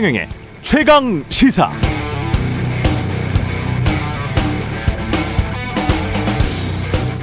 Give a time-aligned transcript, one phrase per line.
[0.00, 0.28] 최경영의
[0.62, 1.70] 최강 시사.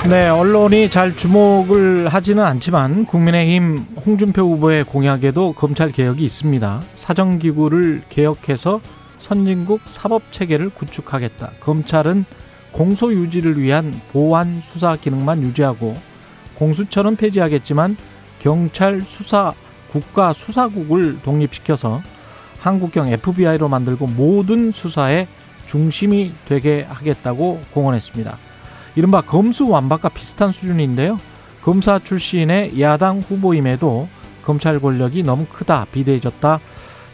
[0.07, 6.83] 네, 언론이 잘 주목을 하지는 않지만 국민의힘 홍준표 후보의 공약에도 검찰 개혁이 있습니다.
[6.95, 8.79] 사정기구를 개혁해서
[9.17, 11.53] 선진국 사법 체계를 구축하겠다.
[11.61, 12.25] 검찰은
[12.71, 15.95] 공소 유지를 위한 보완 수사 기능만 유지하고
[16.53, 17.97] 공수처는 폐지하겠지만
[18.37, 19.55] 경찰 수사
[19.91, 22.03] 국가 수사국을 독립시켜서
[22.59, 25.27] 한국형 FBI로 만들고 모든 수사의
[25.65, 28.37] 중심이 되게 하겠다고 공언했습니다.
[28.95, 31.19] 이른바 검수 완박과 비슷한 수준인데요.
[31.61, 34.07] 검사 출신의 야당 후보임에도
[34.43, 36.59] 검찰 권력이 너무 크다, 비대해졌다,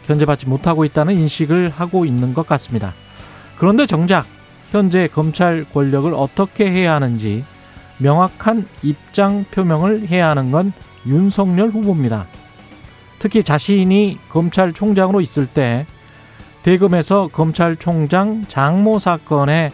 [0.06, 2.94] 견제받지 못하고 있다는 인식을 하고 있는 것 같습니다.
[3.58, 4.26] 그런데 정작
[4.70, 7.44] 현재 검찰 권력을 어떻게 해야 하는지
[7.98, 10.72] 명확한 입장 표명을 해야 하는 건
[11.06, 12.26] 윤석열 후보입니다.
[13.24, 15.86] 특히 자신이 검찰총장으로 있을 때
[16.62, 19.72] 대검에서 검찰총장 장모 사건의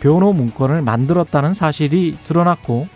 [0.00, 2.88] 변호 문건을 만들었다는 사실이 드러났고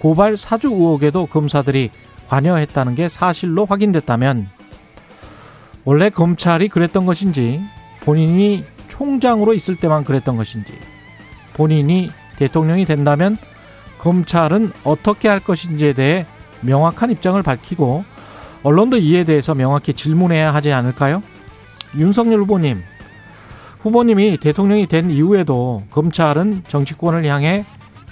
[0.00, 1.92] 고발 사주 의혹에도 검사들이
[2.26, 4.48] 관여했다는 게 사실로 확인됐다면
[5.84, 7.60] 원래 검찰이 그랬던 것인지
[8.00, 10.72] 본인이 총장으로 있을 때만 그랬던 것인지
[11.54, 13.36] 본인이 대통령이 된다면
[13.98, 16.26] 검찰은 어떻게 할 것인지에 대해
[16.62, 18.17] 명확한 입장을 밝히고
[18.62, 21.22] 언론도 이에 대해서 명확히 질문해야 하지 않을까요?
[21.96, 22.82] 윤석열 후보님,
[23.80, 27.64] 후보님이 대통령이 된 이후에도 검찰은 정치권을 향해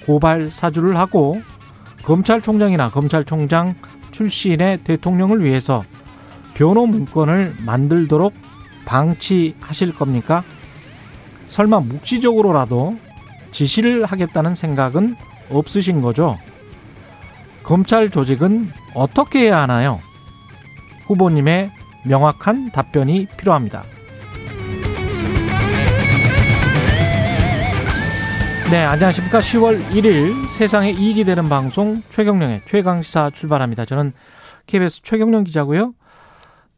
[0.05, 1.41] 고발 사주를 하고
[2.03, 3.75] 검찰총장이나 검찰총장
[4.11, 5.83] 출신의 대통령을 위해서
[6.53, 8.33] 변호 문건을 만들도록
[8.85, 10.43] 방치하실 겁니까?
[11.47, 12.97] 설마 묵시적으로라도
[13.51, 15.15] 지시를 하겠다는 생각은
[15.49, 16.37] 없으신 거죠?
[17.63, 19.99] 검찰 조직은 어떻게 해야 하나요?
[21.07, 21.71] 후보님의
[22.05, 23.83] 명확한 답변이 필요합니다.
[28.69, 29.39] 네, 안녕하십니까.
[29.39, 33.85] 10월 1일 세상에 이익이 되는 방송 최경령의 최강시사 출발합니다.
[33.85, 34.11] 저는
[34.65, 35.93] KBS 최경령 기자고요.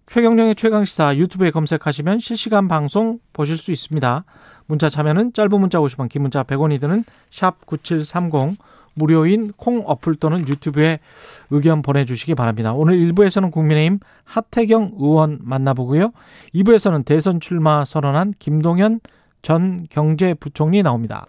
[0.05, 4.23] 최경령의 최강시사 유튜브에 검색하시면 실시간 방송 보실 수 있습니다.
[4.67, 8.57] 문자 참여는 짧은 문자 50원, 긴 문자 100원이 드는 샵 9730
[8.99, 10.99] 무료인 콩 어플 또는 유튜브에
[11.49, 12.73] 의견 보내주시기 바랍니다.
[12.73, 16.11] 오늘 1부에서는 국민의힘 하태경 의원 만나보고요.
[16.53, 18.99] 2부에서는 대선 출마 선언한 김동연
[19.41, 21.25] 전 경제부총리 나옵니다.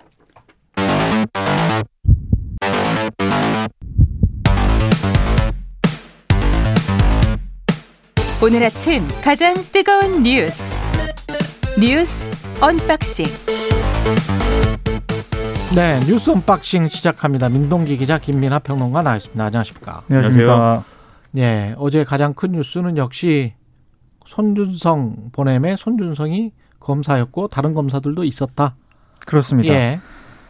[8.42, 10.78] 오늘 아침 가장 뜨거운 뉴스
[11.78, 12.26] 뉴스
[12.60, 13.26] unboxing
[15.74, 17.48] 네 뉴스 unboxing 시작합니다.
[17.48, 19.44] 민동기 기자 김민하 평론가 나왔습니다.
[19.44, 20.02] 안녕하십니까?
[20.10, 20.82] 안녕하십니까?
[21.36, 23.54] 예 어제 가장 큰 뉴스는 역시
[24.26, 28.74] 손준성 보냄의 손준성이 검사였고 다른 검사들도 있었다.
[29.24, 29.72] 그렇습니다.
[29.72, 30.00] 예.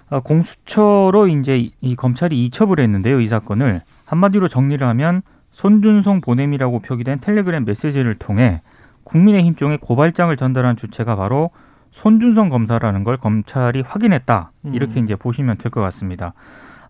[0.08, 3.20] 아, 공수처로 이제 이 검찰이 이첩을 했는데요.
[3.20, 5.20] 이 사건을 한마디로 정리를 하면
[5.52, 8.62] 손준성 보냄이라고 표기된 텔레그램 메시지를 통해
[9.04, 11.50] 국민의힘 쪽에 고발장을 전달한 주체가 바로
[11.90, 14.52] 손준성 검사라는 걸 검찰이 확인했다.
[14.72, 15.04] 이렇게 음.
[15.04, 16.32] 이제 보시면 될 것 같습니다.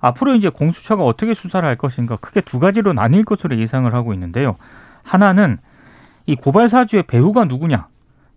[0.01, 4.57] 앞으로 이제 공수처가 어떻게 수사를 할 것인가 크게 두 가지로 나뉠 것으로 예상을 하고 있는데요.
[5.03, 5.59] 하나는
[6.27, 7.89] 이 고발 사주의 배후가 누구냐.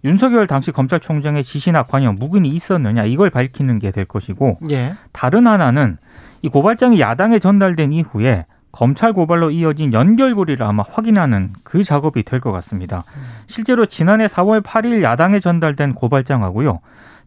[0.05, 4.95] 윤석열 당시 검찰총장의 지시나 관여, 묵인이 있었느냐 이걸 밝히는 게 될 것이고 예.
[5.13, 5.97] 다른 하나는
[6.41, 8.45] 이 고발장이 야당에 전달된 이후에
[8.77, 13.03] 검찰 고발로 이어진 연결고리를 아마 확인하는 그 작업이 될 것 같습니다.
[13.47, 16.79] 실제로 지난해 4월 8일 야당에 전달된 고발장하고요.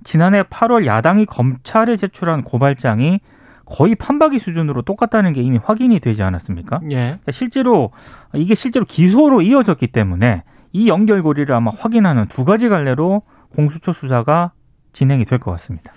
[0.05, 3.21] 지난해 8월 야당이 검찰에 제출한 고발장이
[3.65, 6.81] 거의 판박이 수준으로 똑같다는 게 이미 확인이 되지 않았습니까?
[6.91, 7.19] 예.
[7.31, 7.91] 실제로
[8.35, 10.43] 이게 실제로 기소로 이어졌기 때문에
[10.73, 13.23] 이 연결고리를 아마 확인하는 두 가지 갈래로
[13.55, 14.51] 공수처 수사가
[14.93, 15.93] 진행이 될 것 같습니다.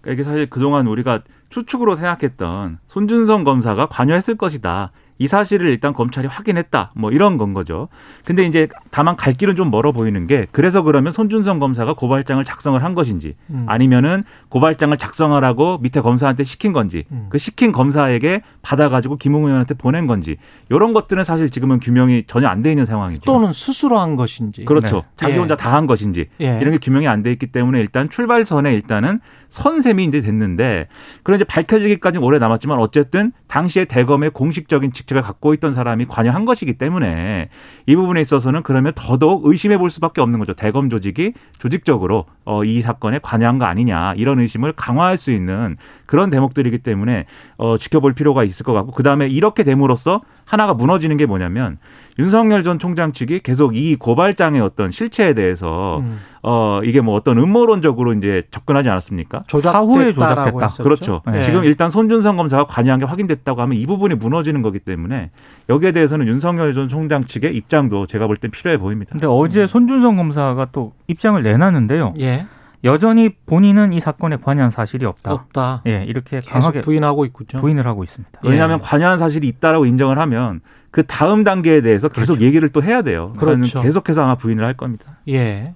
[0.00, 1.20] 그러니까 이게 사실 그동안 우리가
[1.50, 4.90] 추측으로 생각했던 손준성 검사가 관여했을 것이다.
[5.18, 6.90] 이 사실을 일단 검찰이 확인했다.
[6.96, 7.88] 뭐 이런 건 거죠.
[8.24, 12.82] 근데 이제 다만 갈 길은 좀 멀어 보이는 게 그래서 그러면 손준성 검사가 고발장을 작성을
[12.82, 13.64] 한 것인지 음.
[13.68, 17.26] 아니면은 고발장을 작성하라고 밑에 검사한테 시킨 건지 음.
[17.28, 20.36] 그 시킨 검사에게 받아가지고 김웅 의원한테 보낸 건지
[20.68, 23.22] 이런 것들은 사실 지금은 규명이 전혀 안 돼 있는 상황이죠.
[23.26, 24.64] 또는 스스로 한 것인지.
[24.64, 24.96] 그렇죠.
[24.96, 25.02] 네.
[25.16, 25.38] 자기 예.
[25.38, 26.58] 혼자 다한 것인지 예.
[26.60, 29.20] 이런 게 규명이 안 돼 있기 때문에 일단 출발선에 일단은
[29.50, 30.88] 선셈이 이제 됐는데
[31.22, 36.44] 그런 이제 밝혀지기까지는 오래 남았지만 어쨌든 당시에 대검의 공식적인 직 책을 갖고 있던 사람이 관여한
[36.44, 37.48] 것이기 때문에
[37.86, 40.54] 이 부분에 있어서는 그러면 더더욱 의심해 볼 수밖에 없는 거죠.
[40.54, 46.30] 대검 조직이 조직적으로 어, 이 사건에 관여한 거 아니냐 이런 의심을 강화할 수 있는 그런
[46.30, 51.26] 대목들이기 때문에 어, 지켜볼 필요가 있을 것 같고 그 다음에 이렇게 됨으로써 하나가 무너지는 게
[51.26, 51.78] 뭐냐면
[52.18, 56.18] 윤석열 전 총장 측이 계속 이 고발장의 어떤 실체에 대해서 음.
[56.46, 59.44] 어 이게 뭐 어떤 음모론적으로 이제 접근하지 않았습니까?
[59.48, 60.66] 사후에 조작됐다.
[60.66, 60.82] 했었죠.
[60.82, 61.22] 그렇죠.
[61.26, 61.42] 네.
[61.46, 65.30] 지금 일단 손준성 검사가 관여한 게 확인됐다고 하면 이 부분이 무너지는 거기 때문에
[65.70, 69.12] 여기에 대해서는 윤석열 전 총장 측의 입장도 제가 볼 땐 필요해 보입니다.
[69.12, 72.12] 근데 어제 손준성 검사가 또 입장을 내놨는데요.
[72.20, 72.44] 예.
[72.84, 75.32] 여전히 본인은 이 사건에 관여한 사실이 없다.
[75.32, 75.80] 없다.
[75.86, 77.62] 예, 이렇게 계속 강하게 부인하고 있군요.
[77.62, 78.40] 부인을 하고 있습니다.
[78.44, 78.48] 예.
[78.50, 83.32] 왜냐하면 관여한 사실이 있다라고 인정을 하면 그 다음 단계에 대해서 계속 얘기를 또 해야 돼요.
[83.38, 83.80] 그러니까 그렇죠.
[83.80, 85.16] 계속해서 아마 부인을 할 겁니다.
[85.30, 85.72] 예.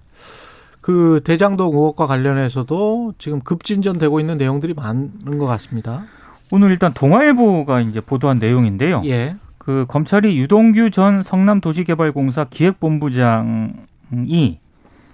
[0.80, 6.04] 그 대장동 의혹과 관련해서도 지금 급진전되고 있는 내용들이 많은 것 같습니다.
[6.50, 9.02] 오늘 일단 동아일보가 이제 보도한 내용인데요.
[9.04, 9.36] 예.
[9.58, 13.78] 그 검찰이 유동규 전 성남도시개발공사 기획본부장이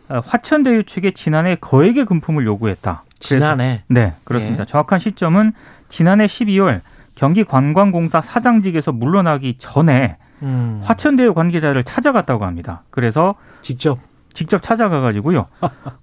[0.09, 3.03] 어, 화천대유 측에 지난해 거액의 금품을 요구했다.
[3.19, 3.83] 지난해.
[3.89, 4.63] 네, 그렇습니다.
[4.63, 4.67] 예.
[4.67, 5.53] 정확한 시점은
[5.89, 6.83] 지난해 12월
[7.15, 10.81] 경기관광공사 사장직에서 물러나기 전에 음.
[10.85, 12.83] 화천대유 관계자를 찾아갔다고 합니다.
[12.91, 13.99] 그래서 직접.
[14.35, 15.47] 직접 찾아가 가지고요.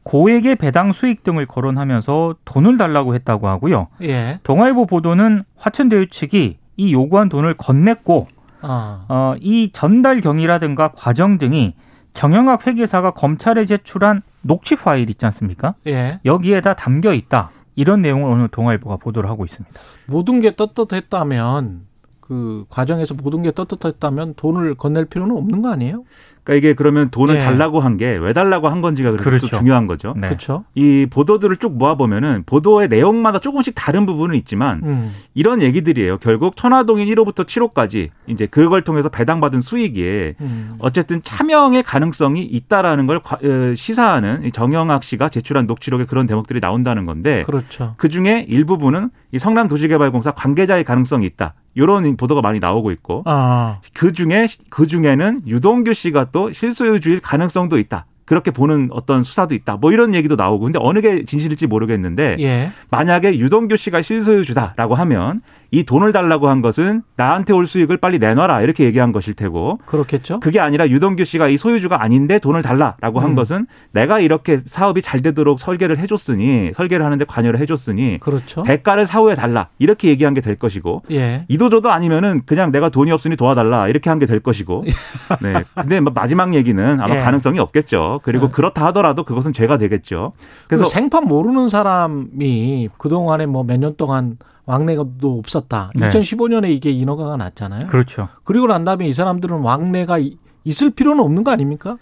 [0.04, 3.88] 고액의 배당 수익 등을 거론하면서 돈을 달라고 했다고 하고요.
[4.01, 4.39] 예.
[4.44, 8.28] 동아일보 보도는 화천대유 측이 이 요구한 돈을 건넸고
[8.62, 9.06] 아.
[9.10, 11.75] 어, 이 전달 경위라든가 과정 등이
[12.13, 15.75] 정영학 회계사가 검찰에 제출한 녹취 파일 있지 않습니까?
[15.88, 16.19] 예.
[16.25, 17.51] 여기에 다 담겨 있다.
[17.75, 19.80] 이런 내용을 오늘 동아일보가 보도를 하고 있습니다.
[20.07, 21.86] 모든 게 떳떳했다면
[22.19, 26.04] 그 과정에서 모든 게 떳떳했다면 돈을 건넬 필요는 없는 거 아니에요?
[26.43, 27.39] 그러니까 이게 그러면 돈을 예.
[27.39, 29.47] 달라고 한 게 왜 달라고 한 건지가 그래서 그렇죠.
[29.47, 30.13] 또 중요한 거죠.
[30.17, 30.27] 네.
[30.29, 30.63] 그렇죠?
[30.75, 35.11] 이 보도들을 쭉 모아 보면은 보도의 내용마다 조금씩 다른 부분은 있지만 음.
[35.33, 36.17] 이런 얘기들이에요.
[36.17, 40.73] 결국 천화동인 1호부터 7호까지 이제 그걸 통해서 배당받은 수익이 음.
[40.79, 46.59] 어쨌든 차명의 가능성이 있다라는 걸 과- 어, 시사하는 이 정영학 씨가 제출한 녹취록에 그런 대목들이
[46.59, 47.94] 나온다는 건데 그렇죠.
[47.97, 51.53] 그 중에 일부분은 이 성남 도시개발공사 관계자의 가능성이 있다.
[51.73, 53.79] 이런 보도가 많이 나오고 있고 아.
[53.94, 58.05] 그 중에 그 중에는 유동규 씨가 또 실소유주일 가능성도 있다.
[58.25, 59.75] 그렇게 보는 어떤 수사도 있다.
[59.75, 62.71] 뭐 이런 얘기도 나오고 근데 어느 게 진실일지 모르겠는데 예.
[62.89, 65.41] 만약에 유동규 씨가 실소유주다라고 하면
[65.73, 70.41] 이 돈을 달라고 한 것은 나한테 올 수익을 빨리 내놔라 이렇게 얘기한 것일 테고 그렇겠죠?
[70.41, 73.35] 그게 아니라 유동규 씨가 이 소유주가 아닌데 돈을 달라라고 한 음.
[73.35, 78.63] 것은 내가 이렇게 사업이 잘 되도록 설계를 해줬으니 설계를 하는데 관여를 해줬으니 그렇죠.
[78.63, 81.45] 대가를 사후에 달라 이렇게 얘기한 게 될 것이고 예.
[81.47, 84.83] 이도저도 아니면은 그냥 내가 돈이 없으니 도와달라 이렇게 한 게 될 것이고
[85.41, 87.19] 네 근데 뭐 마지막 얘기는 아마 예.
[87.19, 88.51] 가능성이 없겠죠 그리고 네.
[88.51, 90.33] 그렇다 하더라도 그것은 죄가 되겠죠
[90.68, 95.91] 그래서 그래서 생판 모르는 사람이 그 동안에 뭐 몇 년 동안 왕래도 없었다.
[95.95, 96.09] 네.
[96.09, 97.87] 2015년에 이게 인허가가 났잖아요.
[97.87, 98.29] 그렇죠.
[98.43, 101.97] 그리고 난 다음에 이 사람들은 왕래가 이- 있을 필요는 없는 거 아닙니까?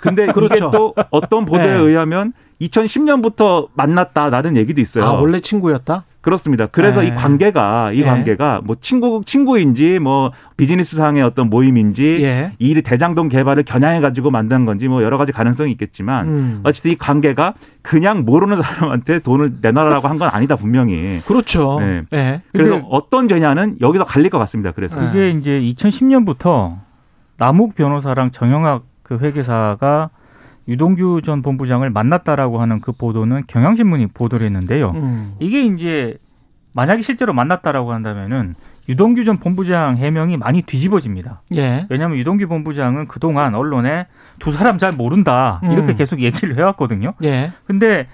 [0.00, 0.54] 근데 그렇죠.
[0.54, 1.78] 이게 또 어떤 보도에 네.
[1.78, 5.04] 의하면 2010년부터 만났다라는 얘기도 있어요.
[5.04, 6.04] 아, 원래 친구였다?
[6.20, 6.66] 그렇습니다.
[6.66, 7.06] 그래서 네.
[7.06, 8.04] 이 관계가 이 예.
[8.04, 12.52] 관계가 뭐 친구 친구인지 뭐 비즈니스 상의 어떤 모임인지 예.
[12.58, 16.60] 이 일이 대장동 개발을 겨냥해 가지고 만든 건지 뭐 여러 가지 가능성이 있겠지만 음.
[16.62, 21.20] 어쨌든 이 관계가 그냥 모르는 사람한테 돈을 내놔라고 한 건 아니다 분명히.
[21.24, 21.78] 그렇죠.
[21.80, 22.02] 네.
[22.12, 22.42] 예.
[22.52, 24.72] 그래서 어떤 죄냐는 여기서 갈릴 것 같습니다.
[24.72, 25.06] 그래서 네.
[25.06, 26.76] 그게 이제 2010년부터
[27.40, 30.10] 남욱 변호사랑 정영학 그 회계사가
[30.68, 34.90] 유동규 전 본부장을 만났다라고 하는 그 보도는 경향신문이 보도를 했는데요.
[34.90, 35.34] 음.
[35.40, 36.18] 이게 이제
[36.74, 38.54] 만약에 실제로 만났다라고 한다면은
[38.90, 41.42] 유동규 전 본부장 해명이 많이 뒤집어집니다.
[41.56, 41.86] 예.
[41.88, 44.06] 왜냐하면 유동규 본부장은 그동안 언론에
[44.38, 45.96] 두 사람 잘 모른다 이렇게 음.
[45.96, 47.14] 계속 얘기를 해왔거든요.
[47.24, 47.52] 예.
[47.64, 48.06] 근데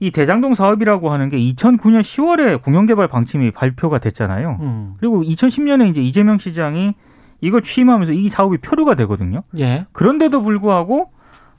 [0.00, 4.58] 이 대장동 사업이라고 하는 게 2009년 10월에 공영개발 방침이 발표가 됐잖아요.
[4.60, 4.94] 음.
[4.98, 6.94] 그리고 2010년에 이제 이재명 시장이
[7.40, 9.42] 이걸 취임하면서 이 사업이 표류가 되거든요.
[9.58, 9.86] 예.
[9.92, 11.10] 그런데도 불구하고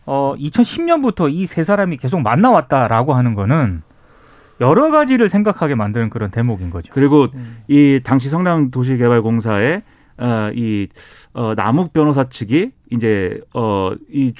[0.05, 3.81] 어 2010년부터 이 세 사람이 계속 만나왔다라고 하는 거는
[4.59, 6.89] 여러 가지를 생각하게 만드는 그런 대목인 거죠.
[6.93, 7.57] 그리고 음.
[7.67, 9.83] 이 당시 성남도시개발공사의
[10.19, 10.87] 어, 이
[11.33, 14.33] 어, 남욱 변호사 측이 이제 어 이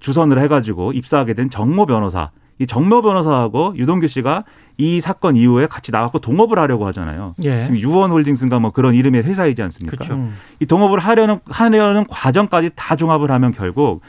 [0.00, 2.30] 주선을 해가지고 입사하게 된 정모 변호사.
[2.58, 4.44] 이 정모 변호사하고 유동규 씨가
[4.78, 7.34] 이 사건 이후에 같이 나왔고 동업을 하려고 하잖아요.
[7.44, 7.64] 예.
[7.64, 10.14] 지금 유원홀딩스인가 뭐 그런 이름의 회사이지 않습니까?
[10.14, 10.36] 음.
[10.60, 14.00] 이 동업을 하려는 하려는 과정까지 다 종합을 하면 결국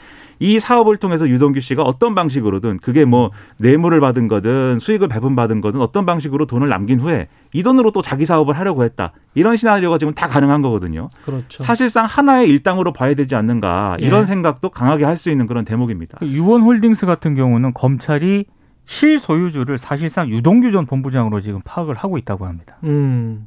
[0.44, 5.80] 이 사업을 통해서 유동규 씨가 어떤 방식으로든 그게 뭐 뇌물을 받은 거든 수익을 배분받은 거든
[5.80, 9.12] 어떤 방식으로 돈을 남긴 후에 이 돈으로 또 자기 사업을 하려고 했다.
[9.34, 11.08] 이런 시나리오가 지금 다 가능한 거거든요.
[11.24, 11.64] 그렇죠.
[11.64, 14.26] 사실상 하나의 일당으로 봐야 되지 않는가 이런 예.
[14.26, 16.18] 생각도 강하게 할 수 있는 그런 대목입니다.
[16.18, 18.46] 그 유원홀딩스 같은 경우는 검찰이
[18.84, 22.76] 실소유주를 사실상 유동규 전 본부장으로 지금 파악을 하고 있다고 합니다.
[22.84, 23.46] 음,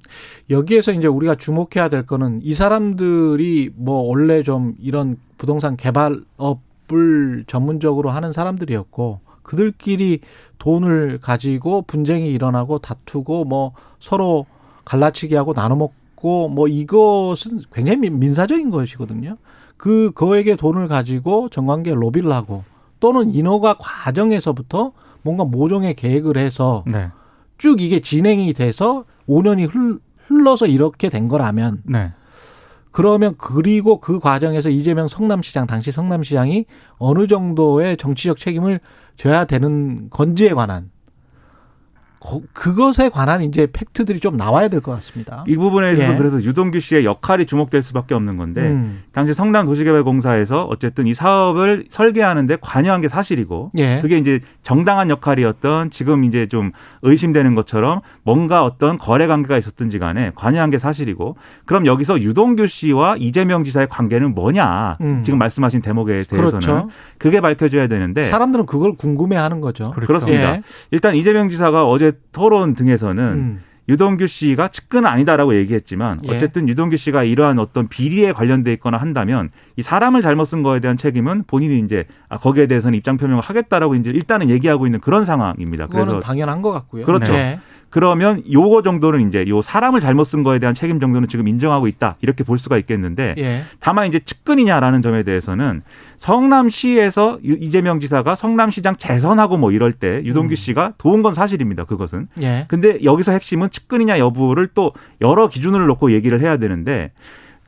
[0.50, 6.62] 여기에서 이제 우리가 주목해야 될 거는 이 사람들이 뭐 원래 좀 이런 부동산 개발업
[6.94, 10.20] 을 전문적으로 하는 사람들이었고 그들끼리
[10.58, 14.46] 돈을 가지고 분쟁이 일어나고 다투고 뭐 서로
[14.86, 19.38] 갈라치기 하고 나눠 먹고 뭐 이것은 굉장히 민사적인 것이거든요.
[19.77, 22.63] 그 거에게 돈을 가지고 정관계 로비를 하고
[23.00, 24.91] 또는 인허가 과정에서부터
[25.22, 27.10] 뭔가 모종의 계획을 해서 네.
[27.58, 32.12] 쭉 이게 진행이 돼서 5년이 흘, 흘러서 이렇게 된 거라면 네.
[32.98, 36.66] 그러면 그리고 그 과정에서 이재명 성남시장 당시 성남시장이
[36.98, 38.80] 어느 정도의 정치적 책임을
[39.16, 40.97] 져야 되는 건지에 관한 거-
[42.54, 45.44] 그것에 관한 이제 팩트들이 좀 나와야 될 것 같습니다.
[45.48, 46.18] 이 부분에 있어서 예.
[46.18, 49.04] 그래서 유동규 씨의 역할이 주목될 수밖에 없는 건데 음.
[49.12, 54.00] 당시 성남 도시개발공사에서 어쨌든 이 사업을 설계하는데 관여한 게 사실이고 예.
[54.02, 56.72] 그게 이제 정당한 역할이었던 지금 이제 좀
[57.02, 63.16] 의심되는 것처럼 뭔가 어떤 거래 관계가 있었든지 간에 관여한 게 사실이고 그럼 여기서 유동규 씨와
[63.18, 65.24] 이재명 지사의 관계는 뭐냐 음.
[65.24, 66.90] 지금 말씀하신 대목에 대해서는 그렇죠.
[67.18, 69.92] 그게 밝혀져야 되는데 사람들은 그걸 궁금해하는 거죠.
[69.92, 70.08] 그렇죠.
[70.08, 70.56] 그렇습니다.
[70.56, 70.62] 예.
[70.92, 73.60] 일단 이재명 지사가 어제 토론 등에서는 음.
[73.89, 76.36] 유동규 씨가 측근은 아니다라고 얘기했지만 예.
[76.36, 80.98] 어쨌든 유동규 씨가 이러한 어떤 비리에 관련돼 있거나 한다면 이 사람을 잘못 쓴 거에 대한
[80.98, 85.88] 책임은 본인이 이제 아, 거기에 대해서는 입장 표명을 하겠다라고 이제 일단은 얘기하고 있는 그런 상황입니다.
[85.88, 87.06] 그거는 그래서 당연한 것 같고요.
[87.06, 87.34] 그렇죠.
[87.34, 87.60] 예.
[87.89, 92.17] 그러면 요거 정도는 이제 요 사람을 잘못 쓴 거에 대한 책임 정도는 지금 인정하고 있다
[92.22, 93.62] 이렇게 볼 수가 있겠는데 예.
[93.79, 95.84] 다만 이제 측근이냐라는 점에 대해서는
[96.17, 100.56] 성남시에서 유- 이재명 지사가 성남시장 재선하고 뭐 이럴 때 유동규 음.
[100.56, 101.86] 씨가 도운 건 사실입니다.
[101.86, 102.27] 그것은.
[102.41, 102.65] 예.
[102.67, 107.12] 근데 여기서 핵심은 측근이냐 여부를 또 여러 기준을 놓고 얘기를 해야 되는데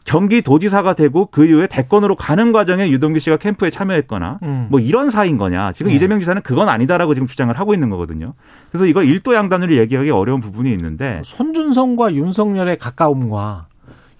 [0.05, 4.67] 경기도지사가 되고 그 이후에 대권으로 가는 과정에 유동규 씨가 캠프에 참여했거나 음.
[4.71, 5.71] 뭐 이런 사이인 거냐.
[5.73, 5.95] 지금 네.
[5.95, 8.33] 이재명 지사는 그건 아니다라고 지금 주장을 하고 있는 거거든요.
[8.71, 13.67] 그래서 이거 일도 양단으로 얘기하기 어려운 부분이 있는데 손준성과 윤석열의 가까움과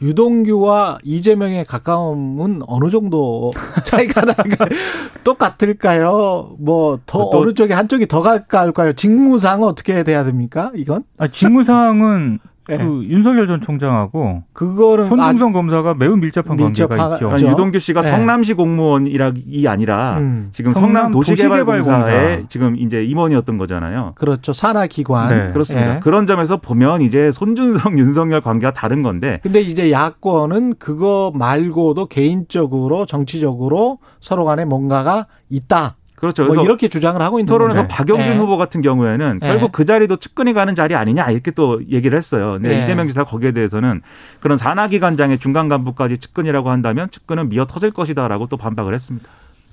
[0.01, 3.51] 유동규와 이재명의 가까움은 어느 정도
[3.83, 4.69] 차이가 날까요?
[5.23, 6.55] 똑같을까요?
[6.59, 8.93] 뭐더 또- 어느 쪽에 한쪽이 더 가까울까요?
[8.93, 10.71] 직무상 어떻게 돼야 됩니까?
[10.75, 12.39] 이건 아, 직무상은
[12.69, 12.77] 예.
[12.77, 17.27] 그 윤석열 전 총장하고 그거는 손중성 검사가 매우 밀접한 밀접하- 관계가 있죠.
[17.27, 17.45] 그렇죠.
[17.45, 18.11] 아니, 유동규 씨가 네.
[18.11, 22.47] 성남시 공무원이라기 아니라 음, 지금 성남 성남 도시개발공사의 도시개발공사.
[22.49, 24.13] 지금 이제 임원이었던 거잖아요.
[24.15, 25.49] 그렇죠 산하 기관 네.
[25.53, 25.95] 그렇습니다.
[25.95, 25.99] 예.
[25.99, 33.05] 그런 점에서 보면 이제 손준성, 윤석열 관계가 다른 건데 근데 이제 야권은 그거 말고도 개인적으로
[33.05, 35.95] 정치적으로 서로 간에 뭔가가 있다.
[36.19, 36.45] 그렇죠.
[36.45, 37.95] 뭐 이렇게 주장을 하고 있는 토론에서 거죠.
[37.95, 38.38] 박영준 예.
[38.38, 39.47] 후보 같은 경우에는 예.
[39.47, 42.53] 결국 그 자리도 측근이 가는 자리 아니냐 이렇게 또 얘기를 했어요.
[42.53, 42.83] 근데 예.
[42.83, 44.01] 이재명 지사 거기에 대해서는
[44.41, 49.29] 그런 산하기관장의 중간 간부까지 측근이라고 한다면 측근은 미어 터질 것이다라고 또 반박을 했습니다.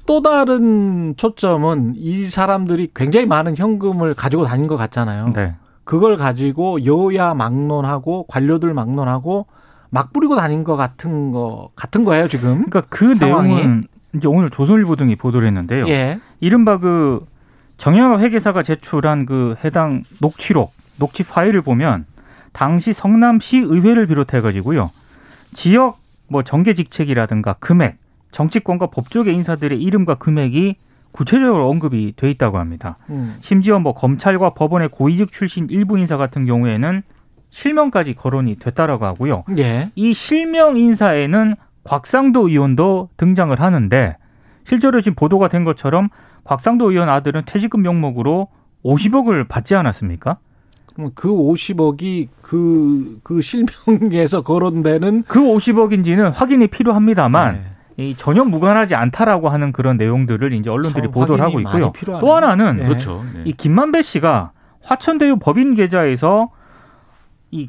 [0.07, 5.33] 또 다른 초점은 이 사람들이 굉장히 많은 현금을 가지고 다닌 것 같잖아요.
[5.35, 5.57] 네.
[5.83, 9.47] 그걸 가지고 여야 막론하고 관료들 막론하고
[9.91, 12.67] 막 뿌리고 다닌 것 같은 거 같은 거예요 지금.
[12.67, 13.55] 그러니까 그 상황이.
[13.55, 15.89] 내용은 이제 오늘 조선일보 등이 보도를 했는데요.
[15.89, 16.21] 예.
[16.41, 17.27] 이른바 그
[17.77, 22.07] 정영학 회계사가 제출한 그 해당 녹취록, 녹취 파일을 보면
[22.53, 24.91] 당시 성남시 의회를 비롯해 가지고요.
[25.53, 25.99] 지역
[26.29, 27.99] 뭐 정계 직책이라든가 금액,
[28.33, 30.77] 정치권과 법조계 인사들의 이름과 금액이
[31.13, 32.99] 구체적으로 언급이 돼 있다고 합니다.
[33.09, 33.37] 음.
[33.41, 37.03] 심지어 뭐 검찰과 법원의 고위직 출신 일부 인사 같은 경우에는
[37.51, 39.45] 실명까지 거론이 됐다라고 하고요.
[39.57, 39.91] 예.
[39.95, 44.16] 이 실명 인사에는 곽상도 의원도 등장을 하는데
[44.64, 46.09] 실제로 지금 보도가 된 것처럼
[46.45, 48.49] 곽상도 의원 아들은 퇴직금 명목으로
[48.85, 50.38] 50억을 받지 않았습니까?
[50.95, 57.55] 그럼 그 50억이 그, 그 실명에서 거론되는 그 50억인지는 확인이 필요합니다만
[57.97, 58.05] 네.
[58.05, 61.93] 이 전혀 무관하지 않다라고 하는 그런 내용들을 이제 언론들이 참 보도를 하고 있고요.
[62.21, 62.87] 또 하나는 네.
[62.87, 63.25] 그렇죠.
[63.35, 63.43] 네.
[63.45, 64.52] 이 김만배 씨가
[64.83, 66.50] 화천대유 법인 계좌에서
[67.50, 67.69] 이, 이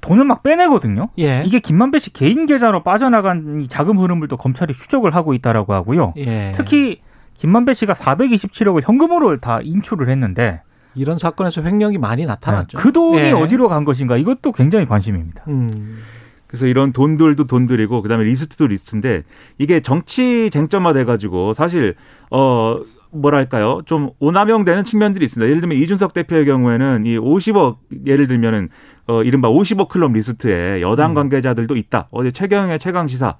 [0.00, 1.08] 돈을 막 빼내거든요.
[1.18, 1.42] 예.
[1.44, 6.14] 이게 김만배 씨 개인 계좌로 빠져나간 이 자금 흐름을 또 검찰이 추적을 하고 있다라고 하고요.
[6.16, 6.52] 예.
[6.54, 7.00] 특히
[7.34, 10.62] 김만배 씨가 427억을 현금으로 다 인출을 했는데
[10.94, 12.78] 이런 사건에서 횡령이 많이 나타났죠.
[12.78, 13.32] 그 돈이 예.
[13.32, 15.44] 어디로 간 것인가 이것도 굉장히 관심입니다.
[15.48, 15.98] 음.
[16.46, 19.24] 그래서 이런 돈들도 돈들이고 그다음에 리스트도 리스트인데
[19.58, 21.96] 이게 정치 쟁점화 돼 가지고 사실
[22.30, 22.80] 어
[23.10, 25.48] 뭐랄까요 좀 오남용 되는 측면들이 있습니다.
[25.48, 28.68] 예를 들면 이준석 대표의 경우에는 이 50억 예를 들면은
[29.08, 31.14] 어 이른바 50억 클럽 리스트에 여당 음.
[31.14, 32.08] 관계자들도 있다.
[32.10, 33.36] 어제 최경영의 최강 시사에서도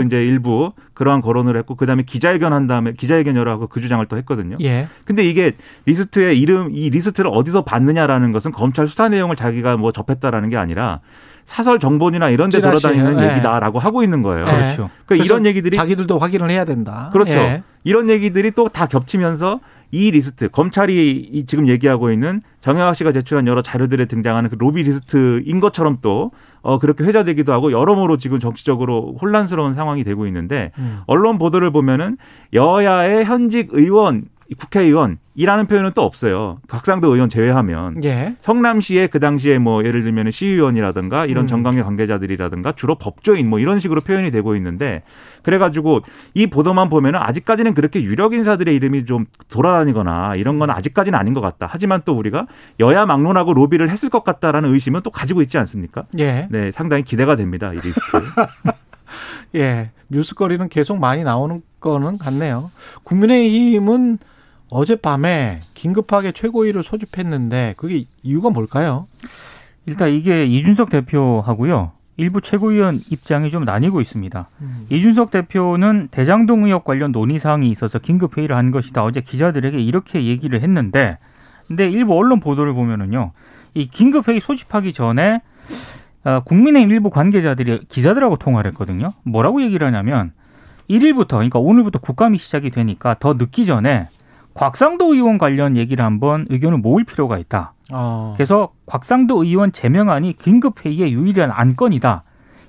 [0.00, 0.06] 네.
[0.06, 4.56] 이제 일부 그러한 거론을 했고 그다음에 기자회견 한 다음에 기자회견 열하고 그 주장을 또 했거든요.
[4.60, 4.86] 예.
[5.04, 5.52] 근데 이게
[5.86, 11.00] 리스트에 이름 이 리스트를 어디서 받느냐라는 것은 검찰 수사 내용을 자기가 뭐 접했다라는 게 아니라
[11.44, 12.60] 사설 정보지나 이런 데.
[12.60, 13.30] 돌아다니는 예.
[13.30, 14.44] 얘기다라고 하고 있는 거예요.
[14.44, 14.52] 네.
[14.52, 14.90] 그렇죠.
[15.06, 17.10] 그러니까 이런 얘기들이 자기들도 확인을 해야 된다.
[17.12, 17.32] 그렇죠.
[17.32, 17.62] 예.
[17.84, 19.58] 이런 얘기들이 또 다 겹치면서
[19.90, 24.82] 이 리스트 검찰이 이 지금 얘기하고 있는 정영학 씨가 제출한 여러 자료들에 등장하는 그 로비
[24.82, 31.00] 리스트인 것처럼 또 어, 그렇게 회자되기도 하고 여러모로 지금 정치적으로 혼란스러운 상황이 되고 있는데 음.
[31.06, 32.18] 언론 보도를 보면은
[32.52, 34.26] 여야의 현직 의원,
[34.56, 36.58] 국회의원이라는 표현은 또 없어요.
[36.68, 38.36] 곽상도 의원 제외하면 예.
[38.40, 41.46] 성남시의 그 당시에 뭐 예를 들면 시의원이라든가 이런 음.
[41.46, 45.02] 정관계 관계자들이라든가 주로 법조인 뭐 이런 식으로 표현이 되고 있는데
[45.42, 46.00] 그래가지고
[46.32, 51.42] 이 보도만 보면은 아직까지는 그렇게 유력 인사들의 이름이 좀 돌아다니거나 이런 건 아직까지는 아닌 것
[51.42, 51.66] 같다.
[51.70, 52.46] 하지만 또 우리가
[52.80, 56.04] 여야 막론하고 로비를 했을 것 같다라는 의심은 또 가지고 있지 않습니까?
[56.18, 56.48] 예.
[56.50, 57.72] 네, 상당히 기대가 됩니다.
[57.72, 58.00] 이 리스트.
[59.56, 59.90] 예.
[60.08, 62.70] 뉴스거리는 계속 많이 나오는 거는 같네요.
[63.04, 64.18] 국민의힘은
[64.70, 69.06] 어젯밤에 긴급하게 최고위를 소집했는데 그게 이유가 뭘까요?
[69.86, 71.92] 일단 이게 이준석 대표하고요.
[72.18, 74.48] 일부 최고위원 입장이 좀 나뉘고 있습니다.
[74.60, 74.86] 음.
[74.90, 79.04] 이준석 대표는 대장동 의혹 관련 논의 사항이 있어서 긴급 회의를 한 것이다.
[79.04, 81.18] 어제 기자들에게 이렇게 얘기를 했는데,
[81.68, 83.30] 근데 일부 언론 보도를 보면은요,
[83.74, 85.42] 이 긴급 회의 소집하기 전에
[86.24, 89.12] 어, 국민의힘 일부 관계자들이 기자들하고 통화를 했거든요.
[89.22, 90.32] 뭐라고 얘기를 하냐면
[90.90, 94.08] 1일부터 그러니까 오늘부터 국감이 시작이 되니까 더 늦기 전에
[94.58, 97.74] 곽상도 의원 관련 얘기를 한번 의견을 모을 필요가 있다.
[97.92, 98.34] 어.
[98.36, 102.24] 그래서 곽상도 의원 제명안이 긴급 회의의 유일한 안건이다.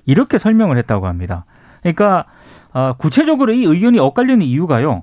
[0.06, 1.44] 이렇게 설명을 했다고 합니다.
[1.82, 2.26] 그러니까
[2.72, 5.02] 어, 구체적으로 이 의견이 엇갈리는 이유가요.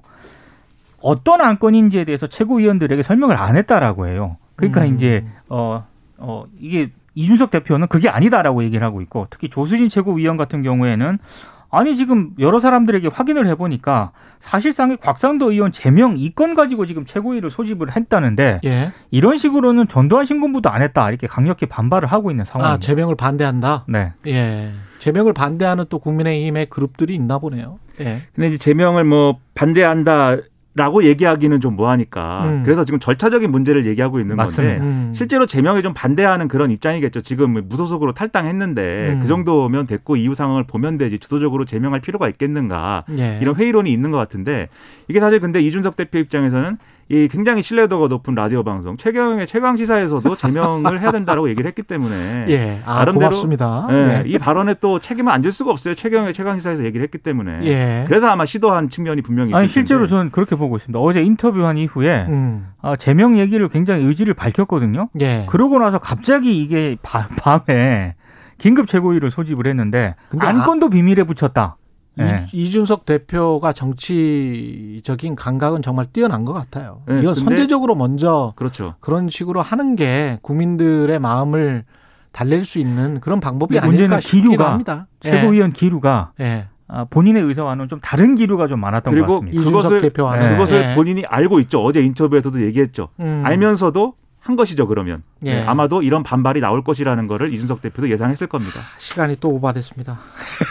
[1.01, 4.38] 어떤 안건인지에 대해서 최고위원들에게 설명을 안 했다라고 해요.
[4.56, 4.96] 그러니까 음.
[4.96, 5.86] 이제 어,
[6.17, 11.20] 어, 이게 이준석 대표는 그게 아니다라고 얘기를 하고 있고 특히 조수진 최고위원 같은 경우에는
[11.69, 17.95] 아니 지금 여러 사람들에게 확인을 해보니까 사실상의 곽상도 의원 제명 이건 가지고 지금 최고위를 소집을
[17.95, 18.91] 했다는데 예.
[19.12, 22.75] 이런 식으로는 전두환 신군부도 안 했다 이렇게 강력히 반발을 하고 있는 상황입니다.
[22.75, 23.86] 아, 제명을 반대한다.
[23.88, 24.13] 네.
[24.27, 24.71] 예.
[25.00, 27.79] 제명을 반대하는 또 국민의힘의 그룹들이 있나 보네요.
[28.00, 28.21] 예.
[28.33, 30.38] 근데 이제 제명을 뭐 반대한다.
[30.77, 32.62] 라고 얘기하기는 좀 뭐하니까 음.
[32.63, 34.77] 그래서 지금 절차적인 문제를 얘기하고 있는 맞습니다.
[34.77, 35.12] 건데 음.
[35.13, 37.22] 실제로 제명에 좀 반대하는 그런 입장이겠죠.
[37.22, 39.19] 지금 무소속으로 탈당했는데 음.
[39.24, 43.39] 그 정도면 됐고 이후 상황을 보면 되지 주도적으로 제명할 필요가 있겠는가 예.
[43.41, 44.69] 이런 회의론이 있는 것 같은데
[45.07, 46.77] 이게 사실 근데 이준석 대표 입장에서는
[47.10, 52.48] 이 굉장히 신뢰도가 높은 라디오 방송 최경영의 최강 시사에서도 제명을 해야 된다라고 얘기를 했기 때문에
[52.52, 52.82] 예.
[52.86, 53.88] 아, 나름대로 고맙습니다.
[53.92, 54.24] 예, 예.
[54.28, 55.96] 이 발언에 또 책임을 안 질 수가 없어요.
[55.96, 58.04] 최경영의 최강 시사에서 얘기를 했기 때문에 예.
[58.08, 60.10] 그래서 아마 시도한 측면이 분명히 있을 아니 실제로 텐데.
[60.10, 61.00] 저는 그렇게 보고 있습니다.
[61.00, 62.67] 어제 인터뷰한 이후에 음.
[62.82, 65.08] 아, 제명 얘기를 굉장히 의지를 밝혔거든요.
[65.22, 65.46] 예.
[65.48, 68.15] 그러고 나서 갑자기 이게 바- 밤에
[68.58, 71.78] 긴급 최고위를 소집을 했는데 근데 안건도 비밀에 붙였다.
[72.19, 72.45] 예.
[72.51, 77.01] 이, 이준석 대표가 정치적인 감각은 정말 뛰어난 것 같아요.
[77.08, 78.95] 네, 이건 선제적으로 먼저 그렇죠.
[78.99, 81.84] 그런 식으로 하는 게 국민들의 마음을
[82.32, 85.08] 달랠 수 있는 그런 방법이 아닐까 싶기도 합니다.
[85.21, 86.43] 최고위원 기류가 예.
[86.45, 86.67] 예.
[86.89, 89.60] 아, 본인의 의사와는 좀 다른 기류가 좀 많았던 것 그리고 같습니다.
[89.62, 90.51] 이준석 그것을- 대표와는 네.
[90.53, 90.95] 그것을 예.
[90.95, 91.84] 본인이 알고 있죠.
[91.84, 93.10] 어제 인터뷰에서도 얘기했죠.
[93.19, 93.41] 음.
[93.45, 94.88] 알면서도 한 것이죠.
[94.88, 95.56] 그러면 예.
[95.56, 98.80] 네, 아마도 이런 반발이 나올 것이라는 거를 이준석 대표도 예상했을 겁니다.
[98.97, 100.19] 시간이 또 오바됐습니다.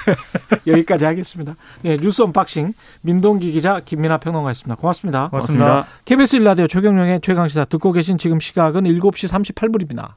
[0.67, 1.55] 여기까지 하겠습니다.
[1.83, 4.77] 네, 뉴스 unboxing 민동기 기자 김민하 평론가였습니다.
[4.77, 5.29] 고맙습니다.
[5.29, 5.87] 고맙습니다.
[6.05, 10.15] KBS 일라디오 최경영의 최강 시사 듣고 계신 지금 시각은 7시 38분입니다.